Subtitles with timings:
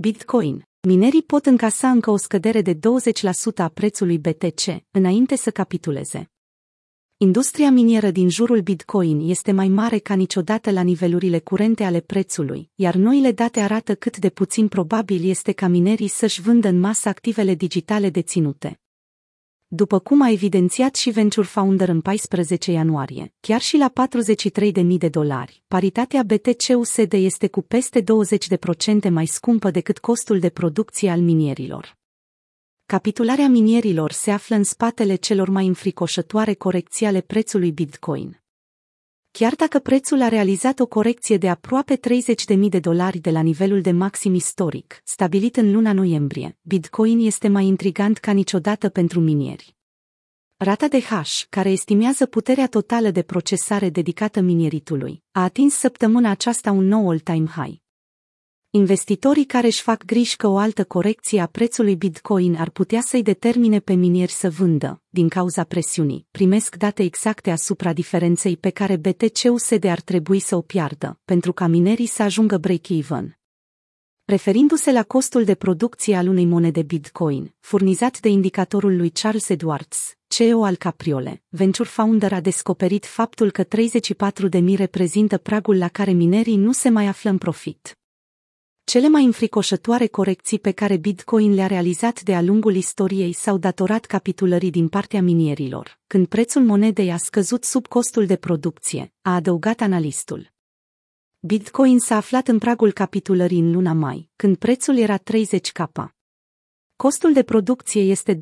[0.00, 0.68] Bitcoin.
[0.80, 2.78] Minerii pot încasa încă o scădere de 20%
[3.56, 6.30] a prețului BTC, înainte să capituleze.
[7.16, 12.70] Industria minieră din jurul Bitcoin este mai mare ca niciodată la nivelurile curente ale prețului,
[12.74, 17.08] iar noile date arată cât de puțin probabil este ca minerii să-și vândă în masă
[17.08, 18.80] activele digitale deținute.
[19.70, 23.92] După cum a evidențiat și Venture Founder în 14 ianuarie, chiar și la
[24.72, 28.04] 43.000 de dolari, paritatea BTC-USD este cu peste 20%
[29.10, 31.96] mai scumpă decât costul de producție al minierilor.
[32.86, 38.42] Capitularea minierilor se află în spatele celor mai înfricoșătoare corecții ale prețului Bitcoin.
[39.38, 42.00] Chiar dacă prețul a realizat o corecție de aproape
[42.56, 47.48] 30.000 de dolari de la nivelul de maxim istoric, stabilit în luna noiembrie, Bitcoin este
[47.48, 49.76] mai intrigant ca niciodată pentru minieri.
[50.56, 56.70] Rata de hash, care estimează puterea totală de procesare dedicată minieritului, a atins săptămâna aceasta
[56.70, 57.87] un nou all-time high.
[58.78, 63.22] Investitorii care își fac griji că o altă corecție a prețului Bitcoin ar putea să-i
[63.22, 68.96] determine pe minieri să vândă, din cauza presiunii, primesc date exacte asupra diferenței pe care
[68.96, 73.38] BTC-USD ar trebui să o piardă, pentru ca minerii să ajungă break-even.
[74.24, 80.16] Referindu-se la costul de producție al unei monede Bitcoin, furnizat de indicatorul lui Charles Edwards,
[80.26, 86.56] CEO al Capriole, Venture Founder a descoperit faptul că 34.000 reprezintă pragul la care minerii
[86.56, 87.92] nu se mai află în profit.
[88.88, 94.70] Cele mai înfricoșătoare corecții pe care Bitcoin le-a realizat de-a lungul istoriei s-au datorat capitulării
[94.70, 100.52] din partea minierilor, când prețul monedei a scăzut sub costul de producție, a adăugat analistul.
[101.38, 105.90] Bitcoin s-a aflat în pragul capitulării în luna mai, când prețul era 30 k.
[106.96, 108.40] Costul de producție este 20%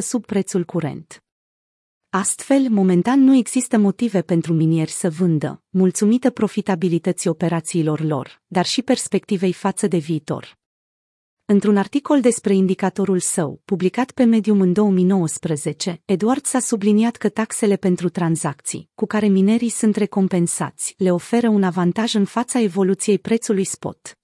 [0.00, 1.23] sub prețul curent.
[2.16, 8.82] Astfel, momentan nu există motive pentru minieri să vândă, mulțumită profitabilității operațiilor lor, dar și
[8.82, 10.58] perspectivei față de viitor.
[11.44, 17.76] Într-un articol despre indicatorul său, publicat pe Medium în 2019, Edward s-a subliniat că taxele
[17.76, 23.64] pentru tranzacții, cu care minerii sunt recompensați, le oferă un avantaj în fața evoluției prețului
[23.64, 24.18] spot.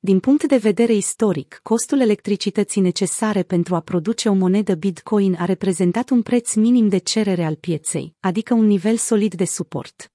[0.00, 5.44] Din punct de vedere istoric, costul electricității necesare pentru a produce o monedă Bitcoin a
[5.44, 10.12] reprezentat un preț minim de cerere al pieței, adică un nivel solid de suport.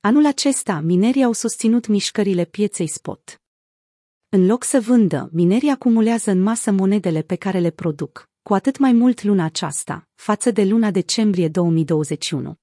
[0.00, 3.40] Anul acesta, minerii au susținut mișcările pieței spot.
[4.28, 8.78] În loc să vândă, minerii acumulează în masă monedele pe care le produc, cu atât
[8.78, 12.58] mai mult luna aceasta, față de luna decembrie 2021.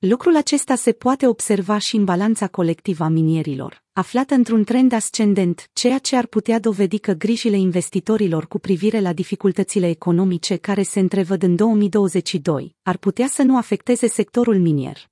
[0.00, 5.70] Lucrul acesta se poate observa și în balanța colectivă a minierilor, aflată într-un trend ascendent,
[5.72, 11.00] ceea ce ar putea dovedi că grijile investitorilor cu privire la dificultățile economice care se
[11.00, 15.10] întrevăd în 2022 ar putea să nu afecteze sectorul minier.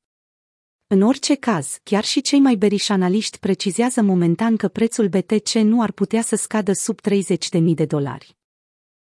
[0.87, 5.83] În orice caz, chiar și cei mai beriși analiști precizează momentan că prețul BTC nu
[5.83, 8.37] ar putea să scadă sub 30.000 de dolari.